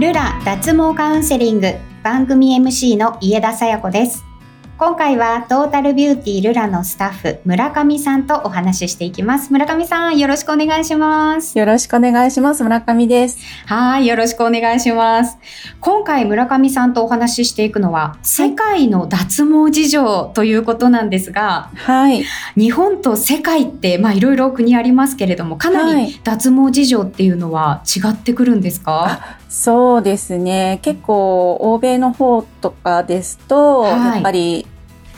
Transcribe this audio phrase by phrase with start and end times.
[0.00, 4.29] ルラ脱毛カウンセリング番組 MC の家田さや子です。
[4.80, 9.52] 今回はトータルビューティールラのスタッフ村上さんとお話ししていきます。
[9.52, 11.58] 村上さんよろしくお願いします。
[11.58, 13.36] よろしくお願いします村上です。
[13.66, 15.36] はいよろしくお願いします。
[15.82, 22.24] 今回村上さんとお話ししていくのは世界の脱毛事情ということなんですがはい。
[22.56, 30.78] 日本と世界ってまあいろいろ国ありますけれどもかなり脱毛事情っていうのは違ってくるんですか、はい、そうですね。
[30.80, 34.66] 結構欧米の方とかですと、はい、やっぱり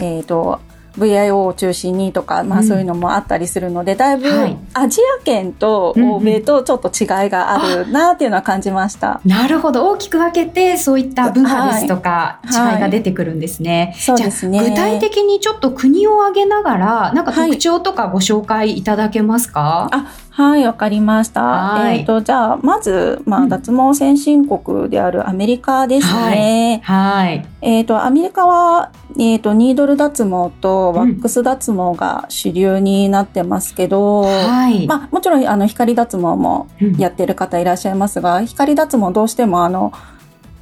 [0.00, 0.60] えっ、ー、と
[0.96, 4.28] VIO を中心にとか、まあ、そういうのもあったりするので、うん、だいぶ
[4.74, 9.20] アジア圏と欧米とちょっと違いがあるなっていうのは感じました。
[9.24, 9.88] なるほど。
[9.90, 13.94] 大きく分けてそういった文化ですとか、違いが出てくるんですね。
[13.98, 14.58] そうですね。
[14.70, 21.92] 具体的にちょっと国を挙げながらなんか特徴とかご紹介いただけますか、はい、あはい、わかりました。
[21.92, 26.80] えっ、ー、と、じゃあ、まず、まあ、脱毛先進国であるアメリカですね。
[26.82, 27.28] はい。
[27.28, 34.86] はい、えっ、と、アメリカは、えっ、ー、と、ニードル脱毛とワックス脱毛が主流になってますけど、うん、はい。
[34.86, 39.92] まあ、もちろん、あの、光脱毛もやってる方いらっしゃいますが、うん、光脱毛どうしても、あの、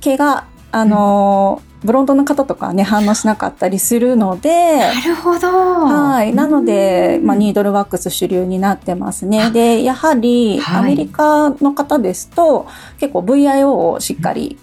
[0.01, 5.49] 毛が、あの、うんブロンドの方とかね反応しなかったりするのでなるほど。
[5.49, 6.35] はい。
[6.35, 9.51] なので、まあ、ニードルワックス主流になってますね。
[9.51, 14.59] でやはりアメリカの方ですと、はい、結構 VIO をしっかり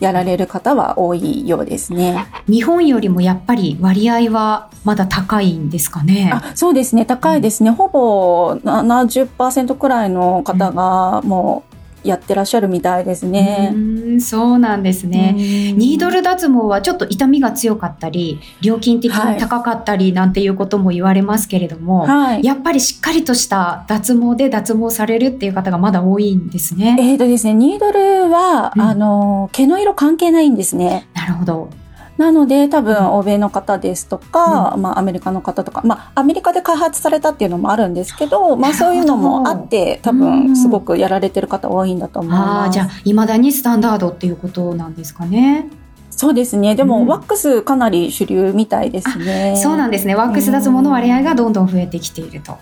[0.00, 2.26] やられる方は多いようですね。
[2.46, 6.30] 日本よりもやっぱり割合はまだ高いんですかね？
[6.32, 7.04] あそうですね。
[7.04, 11.74] 高いですね、うん、ほぼ70%くらいの方がもう
[12.08, 13.74] やってらっしゃるみたいですね。
[14.16, 15.32] うそうなんですね。
[15.32, 26.96] ニードル脱毛はちょっと痛みが強かったり、料金的に高かったりなんていうことも言われますけれども、はい、やっぱりしっかりとした脱毛で脱毛されるっていう方がまだ多いんですね。
[26.98, 31.08] えっ、ー、とですね、ニードルは、うん、あの毛の色関係ないんですね。
[31.14, 31.70] なるほど。
[32.18, 42.68] なので多分欧米の方ですとか、うん、まあアメリカの方とか、まあアメリカで開発されたっていうのもあるんですけど、まあそういうのもあって多分すごくやられてる方多いんだと思います。
[42.68, 45.70] あじゃあ未だにスタンダードっていうことなんですかね。
[46.18, 46.74] そうですね。
[46.74, 49.54] でも、ワックスかなり主流みたいですね。
[49.56, 50.16] そうなんですね。
[50.16, 52.58] ワックス脱毛の割合がどんどん増えてきていると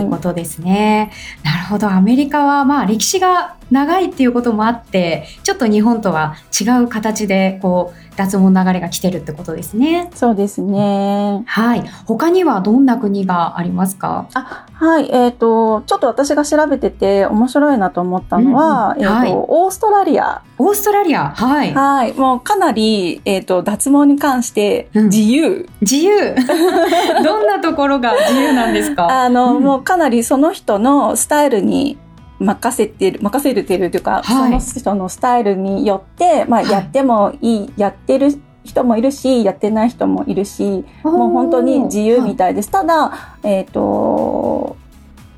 [0.00, 1.10] いうことですね。
[1.42, 1.88] なるほど。
[1.88, 10.10] アメリカはまあ歴史が長いっていうこともあって、ちょっと日本とは違う形でこう脱毛の流れが来てるってことですね。
[10.14, 11.44] そうですね。
[11.46, 11.84] はい。
[12.04, 14.28] 他にはどんな国がありますか？
[14.34, 15.10] あはい。
[15.10, 20.42] えっ、ー、と、ちょっと私が調べてて面白いなと思ったのは、うんうん、えっ、ー、と、はい、オーストラリア。
[20.58, 21.74] オーストラリアはい。
[21.74, 22.12] はい。
[22.14, 25.46] もうかなり、えっ、ー、と、脱毛に関して自由。
[25.46, 26.34] うん、自由。
[27.24, 29.08] どんなところが自由なんですか？
[29.24, 31.98] あの、うん、もうかなりその人のスタイルに
[32.38, 42.70] 任せてる、任せるてるというか、はい、その人のスタイルによって、まあ、やってもいい、はい、やってる人もいるし、やってない人もいるし、もう本当に自由みたいです。
[42.70, 44.76] ただ、えっ、ー、と、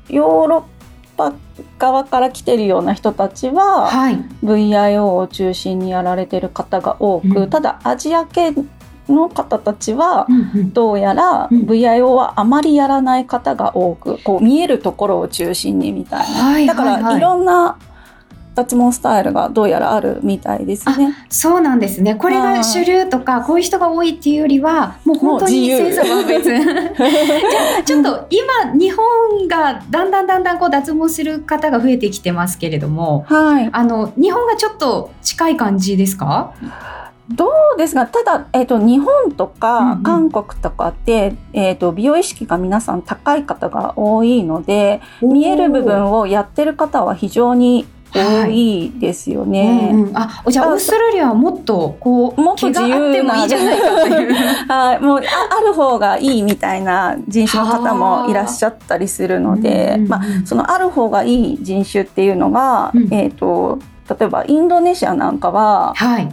[0.09, 0.63] ヨーロッ
[1.17, 1.33] パ
[1.81, 8.53] 側から来てるような人たちは、はい、VIO を中心にやられてる方が多く、うん、ただアジア系
[9.09, 10.27] の方たちは
[10.73, 17.79] どうやら VIO はあまりやらない方が多くこう見えるところを中心にみたいな、だからいろんな
[18.53, 21.15] 脱毛スタイルがどうやらあるみたいですね。
[21.29, 22.15] そうなんですね。
[22.15, 26.43] これが主流とか、こういう人が多いっていうよりは、もう本当に千差万別。
[26.51, 36.51] じゃちょっと今、日本がだんだんだんだんこう脱毛する方が増えてきてますけれども、はい、あの、日本がちょっと近い感じですか？
[37.33, 38.05] どうですか？
[38.07, 41.13] ただ、えーと、日本とか韓国とかって、
[41.53, 49.61] うんうん、えーと、美容意識が皆さん高い方が多いので見える部分をやってる方は非常に多いですよね。
[49.61, 54.99] はいうんうん、あじゃあオーストラリアはもっとこうもっと自由ないいじゃないかというはい。
[54.99, 55.21] もうあ
[55.57, 66.29] ある方がいいみたいな人種の方もいらっしゃったりするので、まあ、そのある方がいい人種っていうのが、うん、えっ、ー、と例えばインドネシアなんかは、はい、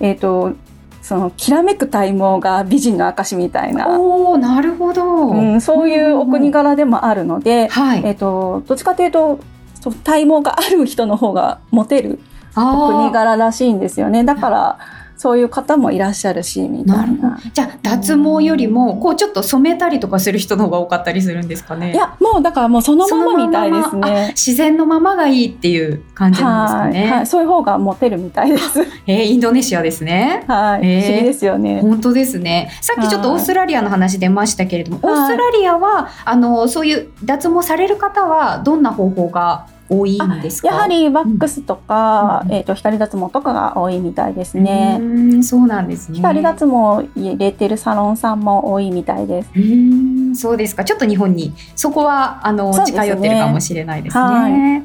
[0.00, 0.54] えっ、ー、と
[1.02, 3.88] そのきらめく体毛が美人の証みたいな。
[3.88, 9.40] おなるほど、うん、そういうお国柄でもあるので、はい、えーと、どっちかというと
[10.04, 12.20] 体毛がある人の方がモテる
[12.56, 14.24] お国柄らしいんですよね。
[14.24, 14.78] だから
[15.22, 17.38] そういう方もいらっしゃるし、みたいな。
[17.54, 21.92] じゃあ、脱毛よりも、こう、ちょっと染めたりとかする人の方が多かったりするんですかね？
[21.92, 24.28] いや、もう、だからもうそのままみたいですね。
[24.30, 27.12] 自然のままがいいっていう感じなんですかね？
[27.18, 28.80] はい、そういう方がモテるみたいです。
[29.06, 30.42] えー、インドネシアですね。
[30.48, 30.86] はい。
[30.86, 31.80] えー、不思議ですよね。
[31.82, 32.72] 本当ですね。
[32.80, 40.68] さっきちょっとオーストラリアの話出ましたけれども、オーストラリアは、あの、そういう脱毛される方は、どんな方法が多いんですか？
[40.68, 44.98] やはりワックスとか、うん、えっ、ー、と光脱毛とかが多いみたいですね。
[45.00, 46.16] うんそうなんですね。
[46.16, 49.50] 光脱毛入れてるサロンさんも多いみたいです。
[49.54, 50.84] うんそうですか。
[50.84, 54.22] ちょっと日本にそこはあの、近寄ってるかもしれないですね。
[54.22, 54.82] はい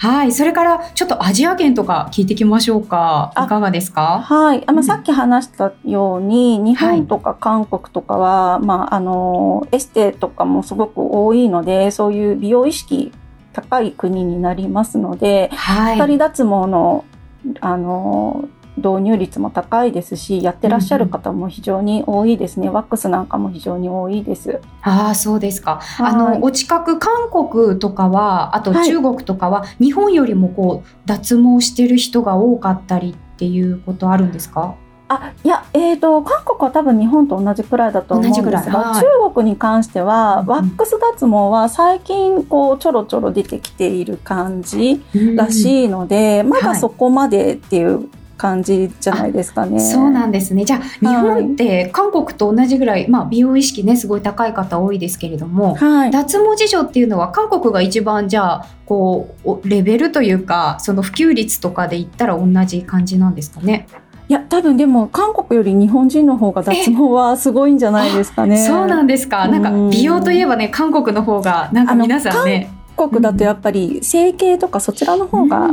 [0.00, 3.32] はい、それからちょっとアジア圏とか聞いていきましょうか。
[3.36, 4.20] いかがですか？
[4.22, 13.10] はい、あの、さっき話したように、日本とか韓国とかは、はい、まああのエステとかもすごく多いので、そういう美容意識
[13.60, 17.04] 高い国になりますので、はい、光脱毛の
[17.60, 24.60] あの導入率も高いですしやってらっしゃる方も非常に多いですね、うん、ワックスなんかも非常に多いです。
[24.82, 34.76] ああそうですか、はい、あのお近く韓国とかはあと中国とかは、はい、日本よりもこう脱毛してる人が多かったりっていうことあるんですか？
[35.08, 45.02] あいや、えーと、韓国は多分日本と同じくらいだと思うんですが、はい、中国に関しては、うん、ワックス脱毛は最近こうちょろちょろ出てきている感じ
[45.34, 49.80] らしいので、うん、まだそこまでっていう感じじゃないですかね。
[49.80, 50.64] そうなんですね。
[50.64, 63.88] じゃあ日本って韓国と同じぐらい、まあ美容意識ねすごい高い方多いですけれども、はい、脱毛事情っていうのは韓国が一番じゃあこうレベルというかその普及率とかで言ったら同じ感じなんですかね？
[64.28, 68.66] いや多分でも韓国より日本人の方が脱毛はすごいんじゃないですかね。
[68.66, 69.48] そうなんですか？
[69.48, 72.70] なんか美容といえばね韓国の方がなんか皆さんね。
[72.96, 75.70] 韓国だとやっぱり整形とかそちらの方が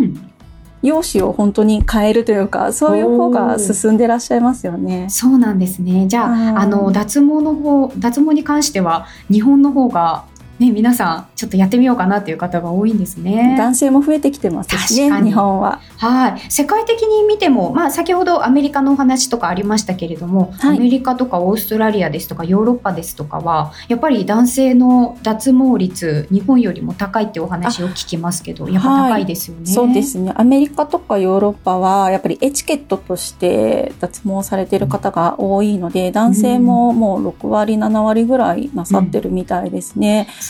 [0.83, 5.07] 容姿を本当に変えるというかそういう方が進んでらっしゃいますよね。
[5.09, 6.05] そうなんですね。
[6.07, 6.25] じゃ
[6.55, 10.25] あ、あの脱毛の方脱毛に関しては日本の方が
[10.57, 13.55] ね、皆さんちょっとやってみようかなっていう方が多いんですね。
[13.57, 15.81] 男性も増えてきてますしね、日本は。
[15.97, 16.39] はい。
[16.49, 30.31] 世界的に見ても、まあ先ほどアメリカのお話とかありましたけれども、はい、アメリカとかオーストラリアですとかヨーロッパですとかは、やっぱり男性の脱毛率、日本よりも高いってお話を聞きますけど、やっぱ高いですよね、はい、そうですね。
[30.35, 40.29] アメリカとかヨーロッパは、やっぱりエチケットとして脱毛されてる方が多いので、男性ももう6割、7割ぐらいなさってるみたいですね。
[40.29, 40.44] うん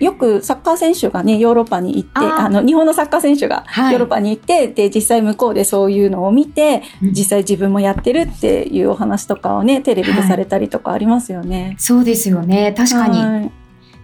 [0.00, 11.64] よくサッカー選手がね、ヨーロッパに行って、あの、日本のサッカー選手がヨーロッパに行って、はい、で、実際向こうでそういうのを見て、実際自分もやってるっていうお話とかをね、テレビでされたりとかありますよね。
[11.64, 12.74] はい、そうですよね。
[12.76, 13.18] 確かに。
[13.18, 13.52] はい、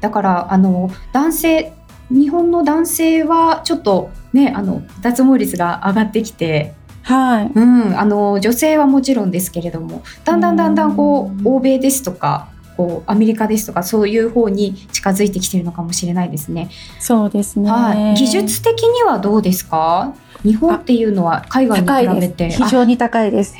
[0.00, 1.72] だから、あの、男性、
[2.10, 6.74] 日本の男性はちょっとね、あの、脱毛率が上がってきて、
[7.04, 16.70] はい、うん、あの女性はもちろんですけれどもだんだんだんだんこう欧米ですとかこうアメリカですとかそういう方に近づいてきてるのかもしれないですね。
[17.00, 17.70] そうですね。
[17.70, 20.14] はい、技術的にはどうですか？
[20.42, 23.54] 日本っていうのは海外に比べて非常に高いです。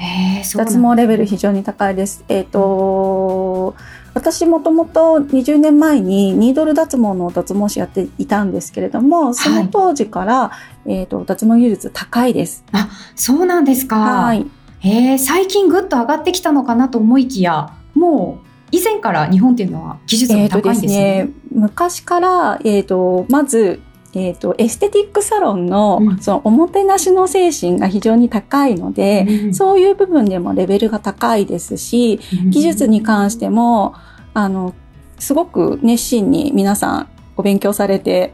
[0.56, 2.24] 脱毛レベル非常に高いです。
[2.28, 3.74] えっ、ー、と、
[4.12, 10.52] 私もともと20年前にニードル脱毛の脱毛師やっていたんですけれども、その当時から、は
[10.84, 12.64] い、えっ、ー、と脱毛技術高いです。
[12.72, 13.96] あ、そうなんですか。
[13.98, 14.46] はい。
[14.82, 21.18] えー、最近ぐっと上がってきたのかなと思いきや、もう以前から日本っていうのは技術が高いんですね。
[21.18, 21.32] えー、ね。
[21.52, 23.80] 昔から、えっ、ー、と、まず、
[24.14, 33.94] えーと、エステティックサロンのうん、そのおもてなしの精神が非常に高いので、うん、そういう部分でもレベルが高いですし、うん、技術に関しても
[34.32, 34.72] あの
[35.18, 38.32] すごく熱心に皆さんお勉強されて、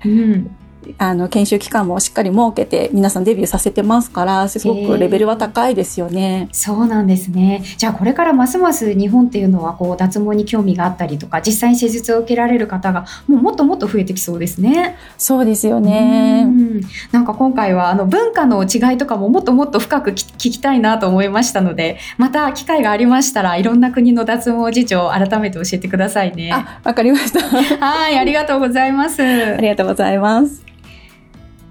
[0.99, 6.49] あの研修期間もしっかり設けて皆さんデビューさせてますからすごくレベルは高いですよね。
[6.53, 14.97] そうなんですねじゃあこれからますます日本っていうのはこう脱毛に興味があったりとか実際に施術を受けられる方がもうもっともっと増えてきそうですね。
[15.19, 16.45] そうですよね。
[16.45, 16.81] ん
[17.13, 26.51] なんか今回はあの文化の違いとかももっともっと深く聞きたいなと思いましたのでまた機会がありましたらいろんな国の脱毛事情を改めて教えてくださいね。
[26.53, 27.41] あわかりました。
[27.85, 29.23] はいありがとうございます。
[29.23, 30.70] ありがとうございます。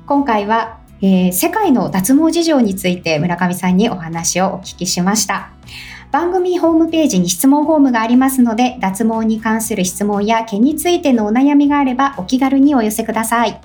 [0.10, 5.52] 今回は、えー、世界の脱毛事情について村上さんにお話をお聞きしました。
[6.12, 13.62] 番組ホームページに質問フォームがありますので、脱毛に関する質問や毛についてのお悩みがあればお気軽にお寄せください。